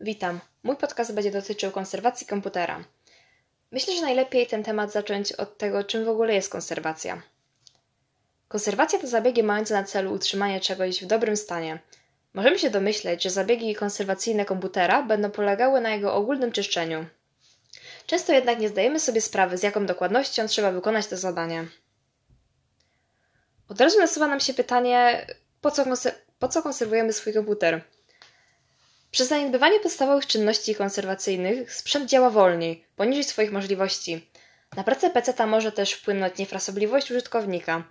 Witam. 0.00 0.40
Mój 0.62 0.76
podcast 0.76 1.14
będzie 1.14 1.30
dotyczył 1.30 1.70
konserwacji 1.70 2.26
komputera. 2.26 2.84
Myślę, 3.72 3.94
że 3.94 4.02
najlepiej 4.02 4.46
ten 4.46 4.64
temat 4.64 4.92
zacząć 4.92 5.32
od 5.32 5.58
tego, 5.58 5.84
czym 5.84 6.04
w 6.04 6.08
ogóle 6.08 6.34
jest 6.34 6.52
konserwacja. 6.52 7.22
Konserwacja 8.48 8.98
to 8.98 9.06
zabiegi 9.06 9.42
mające 9.42 9.74
na 9.74 9.84
celu 9.84 10.12
utrzymanie 10.12 10.60
czegoś 10.60 11.04
w 11.04 11.06
dobrym 11.06 11.36
stanie. 11.36 11.78
Możemy 12.34 12.58
się 12.58 12.70
domyśleć, 12.70 13.22
że 13.22 13.30
zabiegi 13.30 13.74
konserwacyjne 13.74 14.44
komputera 14.44 15.02
będą 15.02 15.30
polegały 15.30 15.80
na 15.80 15.90
jego 15.90 16.14
ogólnym 16.14 16.52
czyszczeniu. 16.52 17.06
Często 18.06 18.32
jednak 18.32 18.58
nie 18.58 18.68
zdajemy 18.68 19.00
sobie 19.00 19.20
sprawy, 19.20 19.58
z 19.58 19.62
jaką 19.62 19.86
dokładnością 19.86 20.46
trzeba 20.46 20.72
wykonać 20.72 21.06
to 21.06 21.16
zadanie. 21.16 21.66
Od 23.68 23.80
razu 23.80 23.98
nasuwa 23.98 24.26
nam 24.26 24.40
się 24.40 24.54
pytanie, 24.54 25.26
po 25.60 25.70
co, 25.70 25.84
po 26.38 26.48
co 26.48 26.62
konserwujemy 26.62 27.12
swój 27.12 27.34
komputer? 27.34 27.84
Przez 29.10 29.28
zaniedbywanie 29.28 29.80
podstawowych 29.80 30.26
czynności 30.26 30.74
konserwacyjnych 30.74 31.74
sprzęt 31.74 32.10
działa 32.10 32.30
wolniej, 32.30 32.84
poniżej 32.96 33.24
swoich 33.24 33.52
możliwości. 33.52 34.30
Na 34.76 34.84
pracę 34.84 35.10
PC 35.10 35.46
może 35.46 35.72
też 35.72 35.92
wpłynąć 35.92 36.38
niefrasobliwość 36.38 37.10
użytkownika, 37.10 37.84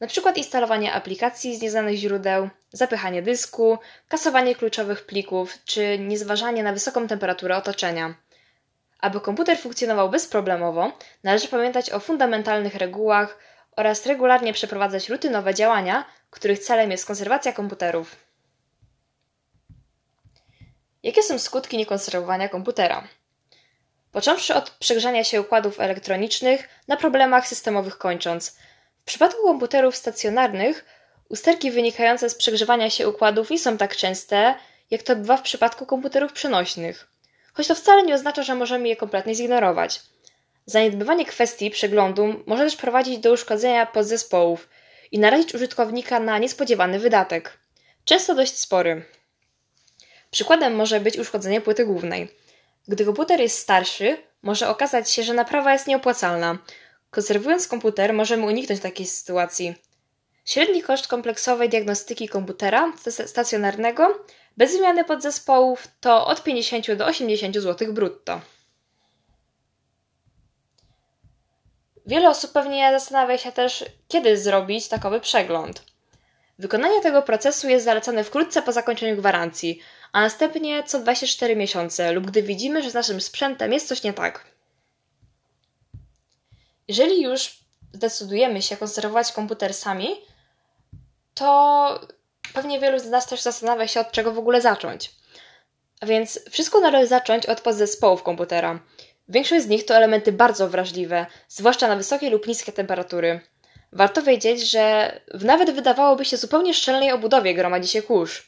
np. 0.00 0.32
instalowanie 0.36 0.92
aplikacji 0.92 1.56
z 1.56 1.62
nieznanych 1.62 1.96
źródeł, 1.96 2.48
zapychanie 2.72 3.22
dysku, 3.22 3.78
kasowanie 4.08 4.54
kluczowych 4.54 5.06
plików 5.06 5.64
czy 5.64 5.98
niezważanie 5.98 6.62
na 6.62 6.72
wysoką 6.72 7.06
temperaturę 7.08 7.56
otoczenia. 7.56 8.14
Aby 9.00 9.20
komputer 9.20 9.58
funkcjonował 9.58 10.10
bezproblemowo, 10.10 10.92
należy 11.24 11.48
pamiętać 11.48 11.90
o 11.90 12.00
fundamentalnych 12.00 12.74
regułach 12.74 13.38
oraz 13.76 14.06
regularnie 14.06 14.52
przeprowadzać 14.52 15.08
rutynowe 15.08 15.54
działania, 15.54 16.04
których 16.30 16.58
celem 16.58 16.90
jest 16.90 17.06
konserwacja 17.06 17.52
komputerów. 17.52 18.27
Jakie 21.02 21.22
są 21.22 21.38
skutki 21.38 21.76
niekonserwowania 21.76 22.48
komputera? 22.48 23.08
Począwszy 24.12 24.54
od 24.54 24.70
przegrzania 24.70 25.24
się 25.24 25.40
układów 25.40 25.80
elektronicznych 25.80 26.68
na 26.88 26.96
problemach 26.96 27.48
systemowych 27.48 27.98
kończąc. 27.98 28.56
W 29.02 29.04
przypadku 29.04 29.42
komputerów 29.42 29.96
stacjonarnych 29.96 30.84
usterki 31.28 31.70
wynikające 31.70 32.30
z 32.30 32.34
przegrzewania 32.34 32.90
się 32.90 33.08
układów 33.08 33.50
nie 33.50 33.58
są 33.58 33.76
tak 33.76 33.96
częste, 33.96 34.54
jak 34.90 35.02
to 35.02 35.16
bywa 35.16 35.36
w 35.36 35.42
przypadku 35.42 35.86
komputerów 35.86 36.32
przenośnych. 36.32 37.08
Choć 37.52 37.66
to 37.66 37.74
wcale 37.74 38.02
nie 38.02 38.14
oznacza, 38.14 38.42
że 38.42 38.54
możemy 38.54 38.88
je 38.88 38.96
kompletnie 38.96 39.34
zignorować. 39.34 40.00
Zaniedbywanie 40.66 41.26
kwestii 41.26 41.70
przeglądu 41.70 42.42
może 42.46 42.64
też 42.64 42.76
prowadzić 42.76 43.18
do 43.18 43.32
uszkodzenia 43.32 43.86
podzespołów 43.86 44.68
i 45.12 45.18
narazić 45.18 45.54
użytkownika 45.54 46.20
na 46.20 46.38
niespodziewany 46.38 46.98
wydatek. 46.98 47.58
Często 48.04 48.34
dość 48.34 48.58
spory. 48.58 49.17
Przykładem 50.30 50.76
może 50.76 51.00
być 51.00 51.18
uszkodzenie 51.18 51.60
płyty 51.60 51.84
głównej. 51.84 52.28
Gdy 52.88 53.04
komputer 53.04 53.40
jest 53.40 53.58
starszy, 53.58 54.16
może 54.42 54.68
okazać 54.68 55.10
się, 55.10 55.22
że 55.22 55.34
naprawa 55.34 55.72
jest 55.72 55.86
nieopłacalna. 55.86 56.58
Konserwując 57.10 57.68
komputer, 57.68 58.12
możemy 58.14 58.46
uniknąć 58.46 58.80
takiej 58.80 59.06
sytuacji. 59.06 59.74
Średni 60.44 60.82
koszt 60.82 61.06
kompleksowej 61.06 61.68
diagnostyki 61.68 62.28
komputera 62.28 62.92
stacjonarnego 63.26 64.24
bez 64.56 64.72
zmiany 64.72 65.04
podzespołów 65.04 65.88
to 66.00 66.26
od 66.26 66.42
50 66.42 66.94
do 66.94 67.06
80 67.06 67.56
zł 67.56 67.92
brutto. 67.92 68.40
Wiele 72.06 72.28
osób 72.28 72.52
pewnie 72.52 72.90
zastanawia 72.92 73.38
się 73.38 73.52
też, 73.52 73.84
kiedy 74.08 74.38
zrobić 74.38 74.88
takowy 74.88 75.20
przegląd. 75.20 75.82
Wykonanie 76.58 77.00
tego 77.00 77.22
procesu 77.22 77.68
jest 77.68 77.84
zalecane 77.84 78.24
wkrótce 78.24 78.62
po 78.62 78.72
zakończeniu 78.72 79.16
gwarancji, 79.16 79.80
a 80.12 80.20
następnie 80.20 80.84
co 80.84 81.00
24 81.00 81.56
miesiące 81.56 82.12
lub 82.12 82.26
gdy 82.26 82.42
widzimy, 82.42 82.82
że 82.82 82.90
z 82.90 82.94
naszym 82.94 83.20
sprzętem 83.20 83.72
jest 83.72 83.88
coś 83.88 84.02
nie 84.02 84.12
tak. 84.12 84.44
Jeżeli 86.88 87.22
już 87.22 87.58
zdecydujemy 87.92 88.62
się 88.62 88.76
konserwować 88.76 89.32
komputer 89.32 89.74
sami, 89.74 90.08
to 91.34 92.00
pewnie 92.54 92.80
wielu 92.80 92.98
z 92.98 93.06
nas 93.06 93.26
też 93.26 93.42
zastanawia 93.42 93.88
się, 93.88 94.00
od 94.00 94.12
czego 94.12 94.32
w 94.32 94.38
ogóle 94.38 94.60
zacząć. 94.60 95.12
A 96.00 96.06
więc 96.06 96.40
wszystko 96.50 96.80
należy 96.80 97.06
zacząć 97.06 97.46
od 97.46 97.60
podzespołów 97.60 98.22
komputera. 98.22 98.80
Większość 99.28 99.64
z 99.64 99.68
nich 99.68 99.84
to 99.84 99.96
elementy 99.96 100.32
bardzo 100.32 100.68
wrażliwe, 100.68 101.26
zwłaszcza 101.48 101.88
na 101.88 101.96
wysokie 101.96 102.30
lub 102.30 102.46
niskie 102.46 102.72
temperatury. 102.72 103.40
Warto 103.92 104.22
wiedzieć, 104.22 104.70
że 104.70 105.12
w 105.34 105.44
nawet 105.44 105.70
wydawałoby 105.70 106.24
się 106.24 106.36
zupełnie 106.36 106.74
szczelnej 106.74 107.12
obudowie 107.12 107.54
gromadzi 107.54 107.88
się 107.88 108.02
kurz. 108.02 108.47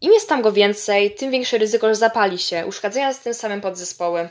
Im 0.00 0.12
jest 0.12 0.28
tam 0.28 0.42
go 0.42 0.52
więcej, 0.52 1.14
tym 1.14 1.30
większe 1.30 1.58
ryzyko, 1.58 1.88
że 1.88 1.94
zapali 1.94 2.38
się, 2.38 2.66
uszkadzając 2.66 3.18
tym 3.18 3.34
samym 3.34 3.60
podzespoły. 3.60 4.28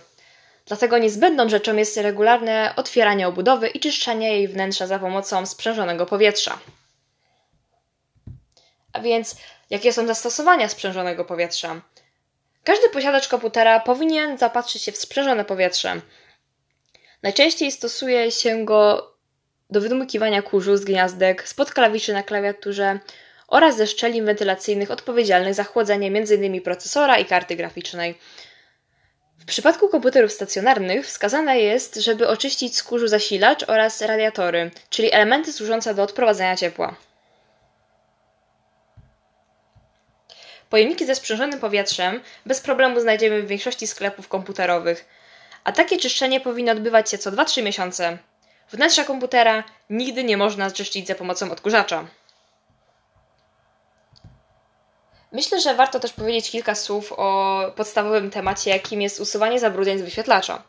Dlatego 0.65 0.97
niezbędną 0.97 1.49
rzeczą 1.49 1.75
jest 1.75 1.97
regularne 1.97 2.73
otwieranie 2.75 3.27
obudowy 3.27 3.67
i 3.67 3.79
czyszczenie 3.79 4.33
jej 4.33 4.47
wnętrza 4.47 4.87
za 4.87 4.99
pomocą 4.99 5.45
sprzężonego 5.45 6.05
powietrza. 6.05 6.59
A 8.93 8.99
więc, 8.99 9.35
jakie 9.69 9.93
są 9.93 10.07
zastosowania 10.07 10.69
sprzężonego 10.69 11.25
powietrza? 11.25 11.81
Każdy 12.63 12.89
posiadacz 12.89 13.27
komputera 13.27 13.79
powinien 13.79 14.37
zapatrzyć 14.37 14.81
się 14.81 14.91
w 14.91 14.97
sprzężone 14.97 15.45
powietrze. 15.45 16.01
Najczęściej 17.23 17.71
stosuje 17.71 18.31
się 18.31 18.65
go 18.65 19.11
do 19.69 19.81
wydmukiwania 19.81 20.41
kurzu 20.41 20.77
z 20.77 20.85
gniazdek, 20.85 21.47
spod 21.47 21.71
klawiszy 21.71 22.13
na 22.13 22.23
klawiaturze 22.23 22.99
oraz 23.47 23.77
ze 23.77 23.87
szczelin 23.87 24.25
wentylacyjnych 24.25 24.91
odpowiedzialnych 24.91 25.53
za 25.53 25.63
chłodzenie 25.63 26.07
m.in. 26.07 26.61
procesora 26.61 27.17
i 27.17 27.25
karty 27.25 27.55
graficznej. 27.55 28.17
W 29.39 29.45
przypadku 29.45 29.89
komputerów 29.89 30.31
stacjonarnych 30.31 31.05
wskazane 31.05 31.59
jest, 31.59 31.95
żeby 31.95 32.27
oczyścić 32.27 32.77
z 32.77 32.83
kurzu 32.83 33.07
zasilacz 33.07 33.69
oraz 33.69 34.01
radiatory, 34.01 34.71
czyli 34.89 35.13
elementy 35.13 35.53
służące 35.53 35.93
do 35.93 36.03
odprowadzania 36.03 36.55
ciepła. 36.55 36.95
Pojemniki 40.69 41.05
ze 41.05 41.15
sprzężonym 41.15 41.59
powietrzem 41.59 42.21
bez 42.45 42.61
problemu 42.61 42.99
znajdziemy 42.99 43.41
w 43.41 43.47
większości 43.47 43.87
sklepów 43.87 44.27
komputerowych, 44.27 45.05
a 45.63 45.71
takie 45.71 45.97
czyszczenie 45.97 46.39
powinno 46.39 46.71
odbywać 46.71 47.11
się 47.11 47.17
co 47.17 47.31
2-3 47.31 47.63
miesiące. 47.63 48.17
Wnętrza 48.71 49.03
komputera 49.03 49.63
nigdy 49.89 50.23
nie 50.23 50.37
można 50.37 50.71
czyścić 50.71 51.07
za 51.07 51.15
pomocą 51.15 51.51
odkurzacza. 51.51 52.07
Myślę, 55.31 55.61
że 55.61 55.75
warto 55.75 55.99
też 55.99 56.13
powiedzieć 56.13 56.51
kilka 56.51 56.75
słów 56.75 57.13
o 57.17 57.59
podstawowym 57.75 58.31
temacie, 58.31 58.69
jakim 58.69 59.01
jest 59.01 59.19
usuwanie 59.19 59.59
zabrudzeń 59.59 59.99
z 59.99 60.01
wyświetlacza. 60.01 60.63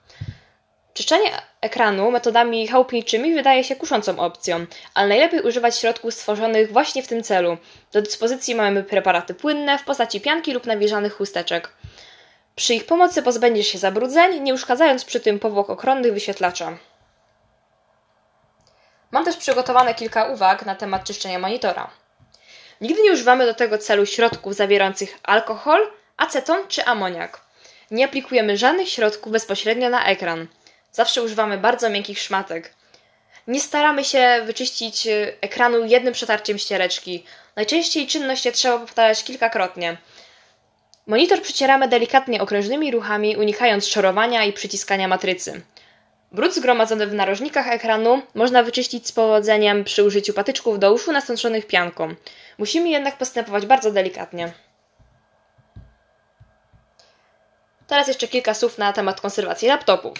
Czyszczenie 0.94 1.30
ekranu 1.60 2.10
metodami 2.10 2.68
chałupniczymi 2.68 3.34
wydaje 3.34 3.64
się 3.64 3.76
kuszącą 3.76 4.18
opcją, 4.18 4.66
ale 4.94 5.08
najlepiej 5.08 5.40
używać 5.40 5.78
środków 5.78 6.14
stworzonych 6.14 6.72
właśnie 6.72 7.02
w 7.02 7.08
tym 7.08 7.22
celu. 7.22 7.56
Do 7.92 8.02
dyspozycji 8.02 8.54
mamy 8.54 8.84
preparaty 8.84 9.34
płynne 9.34 9.78
w 9.78 9.84
postaci 9.84 10.20
pianki 10.20 10.52
lub 10.52 10.66
nawilżanych 10.66 11.12
chusteczek. 11.12 11.70
Przy 12.56 12.74
ich 12.74 12.86
pomocy 12.86 13.22
pozbędziesz 13.22 13.66
się 13.66 13.78
zabrudzeń, 13.78 14.42
nie 14.42 14.54
uszkadzając 14.54 15.04
przy 15.04 15.20
tym 15.20 15.38
powłok 15.38 15.70
ochronnych 15.70 16.12
wyświetlacza. 16.12 16.78
Mam 19.10 19.24
też 19.24 19.36
przygotowane 19.36 19.94
kilka 19.94 20.24
uwag 20.24 20.66
na 20.66 20.74
temat 20.74 21.04
czyszczenia 21.04 21.38
monitora. 21.38 21.90
Nigdy 22.80 23.02
nie 23.02 23.12
używamy 23.12 23.46
do 23.46 23.54
tego 23.54 23.78
celu 23.78 24.06
środków 24.06 24.54
zawierających 24.54 25.18
alkohol, 25.22 25.90
aceton 26.16 26.68
czy 26.68 26.84
amoniak. 26.84 27.40
Nie 27.90 28.04
aplikujemy 28.04 28.56
żadnych 28.56 28.88
środków 28.88 29.32
bezpośrednio 29.32 29.90
na 29.90 30.06
ekran. 30.06 30.46
Zawsze 30.92 31.22
używamy 31.22 31.58
bardzo 31.58 31.90
miękkich 31.90 32.18
szmatek. 32.18 32.74
Nie 33.46 33.60
staramy 33.60 34.04
się 34.04 34.42
wyczyścić 34.46 35.06
e, 35.06 35.32
ekranu 35.40 35.84
jednym 35.86 36.14
przetarciem 36.14 36.58
ściereczki. 36.58 37.24
Najczęściej 37.56 38.06
czynność 38.06 38.52
trzeba 38.52 38.78
powtarzać 38.78 39.24
kilkakrotnie. 39.24 39.96
Monitor 41.06 41.42
przycieramy 41.42 41.88
delikatnie 41.88 42.42
okrężnymi 42.42 42.90
ruchami, 42.90 43.36
unikając 43.36 43.86
szorowania 43.86 44.44
i 44.44 44.52
przyciskania 44.52 45.08
matrycy. 45.08 45.62
Brud 46.32 46.54
zgromadzony 46.54 47.06
w 47.06 47.14
narożnikach 47.14 47.68
ekranu 47.68 48.22
można 48.34 48.62
wyczyścić 48.62 49.06
z 49.06 49.12
powodzeniem 49.12 49.84
przy 49.84 50.04
użyciu 50.04 50.32
patyczków 50.32 50.78
do 50.78 50.92
uszu 50.92 51.12
nastąconych 51.12 51.66
pianką. 51.66 52.14
Musimy 52.58 52.88
jednak 52.88 53.18
postępować 53.18 53.66
bardzo 53.66 53.92
delikatnie. 53.92 54.52
Teraz 57.86 58.08
jeszcze 58.08 58.28
kilka 58.28 58.54
słów 58.54 58.78
na 58.78 58.92
temat 58.92 59.20
konserwacji 59.20 59.68
laptopów. 59.68 60.18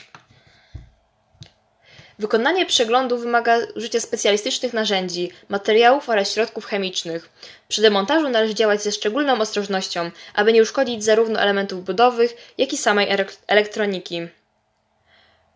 Wykonanie 2.19 2.67
przeglądu 2.67 3.19
wymaga 3.19 3.59
użycia 3.77 4.01
specjalistycznych 4.01 4.73
narzędzi, 4.73 5.33
materiałów 5.49 6.09
oraz 6.09 6.33
środków 6.33 6.67
chemicznych. 6.67 7.29
Przy 7.69 7.83
demontażu 7.83 8.29
należy 8.29 8.55
działać 8.55 8.83
ze 8.83 8.93
szczególną 8.93 9.41
ostrożnością, 9.41 10.11
aby 10.35 10.53
nie 10.53 10.63
uszkodzić 10.63 11.05
zarówno 11.05 11.41
elementów 11.41 11.85
budowych, 11.85 12.55
jak 12.59 12.73
i 12.73 12.77
samej 12.77 13.09
elektroniki. 13.47 14.29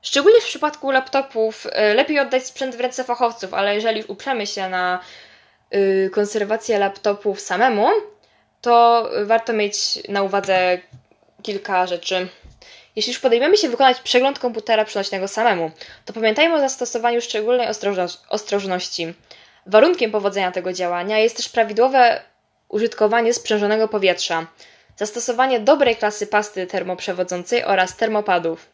Szczególnie 0.03 0.41
w 0.41 0.45
przypadku 0.45 0.91
laptopów 0.91 1.67
e, 1.73 1.95
lepiej 1.95 2.19
oddać 2.19 2.47
sprzęt 2.47 2.77
w 2.77 2.81
ręce 2.81 3.05
fachowców, 3.05 3.55
ale 3.55 3.75
jeżeli 3.75 4.05
uprzemy 4.05 4.47
się 4.47 4.69
na 4.69 5.01
konserwację 6.13 6.79
laptopów 6.79 7.41
samemu, 7.41 7.89
to 8.61 9.09
warto 9.25 9.53
mieć 9.53 10.09
na 10.09 10.23
uwadze 10.23 10.79
kilka 11.43 11.87
rzeczy. 11.87 12.29
Jeśli 12.97 13.13
już 13.13 13.21
podejmiemy 13.21 13.57
się 13.57 13.69
wykonać 13.69 14.01
przegląd 14.01 14.39
komputera 14.39 14.85
przenośnego 14.85 15.29
samemu, 15.29 15.71
to 16.05 16.13
pamiętajmy 16.13 16.55
o 16.55 16.61
zastosowaniu 16.61 17.21
szczególnej 17.21 17.69
ostrożności. 18.29 19.15
Warunkiem 19.67 20.11
powodzenia 20.11 20.53
tego 20.53 20.73
działania 20.73 21.19
jest 21.19 21.37
też 21.37 21.49
prawidłowe 21.49 22.23
użytkowanie 22.69 23.35
sprzężonego 23.35 23.89
powietrza, 23.89 24.47
zastosowanie 24.97 25.61
dobrej 25.61 25.97
klasy 25.97 26.27
pasty 26.27 26.67
termoprzewodzącej 26.67 27.65
oraz 27.65 27.97
termopadów. 27.97 28.67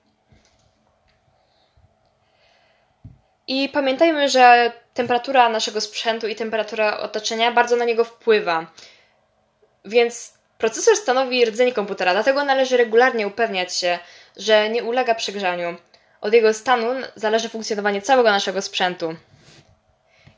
I 3.48 3.68
pamiętajmy, 3.68 4.28
że 4.28 4.72
temperatura 4.94 5.48
naszego 5.48 5.80
sprzętu 5.80 6.28
i 6.28 6.34
temperatura 6.34 6.98
otoczenia 6.98 7.52
bardzo 7.52 7.76
na 7.76 7.84
niego 7.84 8.04
wpływa. 8.04 8.66
Więc 9.84 10.32
procesor 10.58 10.96
stanowi 10.96 11.44
rdzeń 11.44 11.72
komputera, 11.72 12.12
dlatego 12.12 12.44
należy 12.44 12.76
regularnie 12.76 13.26
upewniać 13.26 13.76
się, 13.76 13.98
że 14.36 14.70
nie 14.70 14.84
ulega 14.84 15.14
przegrzaniu. 15.14 15.76
Od 16.20 16.32
jego 16.32 16.54
stanu 16.54 16.86
zależy 17.14 17.48
funkcjonowanie 17.48 18.02
całego 18.02 18.30
naszego 18.30 18.62
sprzętu. 18.62 19.16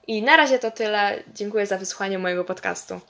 I 0.06 0.22
na 0.22 0.36
razie 0.36 0.58
to 0.58 0.70
tyle. 0.70 1.22
Dziękuję 1.34 1.66
za 1.66 1.78
wysłuchanie 1.78 2.18
mojego 2.18 2.44
podcastu. 2.44 3.00